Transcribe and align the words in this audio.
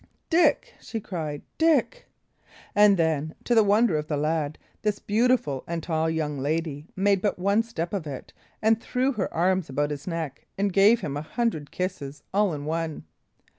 "Dick!" 0.31 0.73
she 0.79 0.99
cried. 0.99 1.43
"Dick!" 1.59 2.07
And 2.73 2.97
then, 2.97 3.35
to 3.43 3.53
the 3.53 3.61
wonder 3.63 3.99
of 3.99 4.07
the 4.07 4.17
lad, 4.17 4.57
this 4.81 4.97
beautiful 4.97 5.63
and 5.67 5.83
tall 5.83 6.09
young 6.09 6.39
lady 6.39 6.87
made 6.95 7.21
but 7.21 7.37
one 7.37 7.61
step 7.61 7.93
of 7.93 8.07
it, 8.07 8.33
and 8.63 8.81
threw 8.81 9.11
her 9.11 9.31
arms 9.31 9.69
about 9.69 9.91
his 9.91 10.07
neck 10.07 10.47
and 10.57 10.73
gave 10.73 11.01
him 11.01 11.15
a 11.15 11.21
hundred 11.21 11.69
kisses 11.69 12.23
all 12.33 12.51
in 12.51 12.65
one. 12.65 13.03